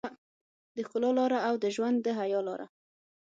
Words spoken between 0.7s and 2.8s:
د ښکلا لاره او د ژوند د حيا لاره.